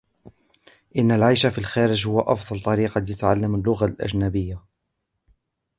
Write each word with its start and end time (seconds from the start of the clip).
إن 0.97 1.11
العيش 1.11 1.45
في 1.45 1.57
الخارج 1.57 2.07
هو 2.07 2.19
أفضل 2.19 2.59
طريقة 2.61 2.99
لتعلم 3.01 3.61
لغة 3.61 3.95
أجنبية. 3.99 4.63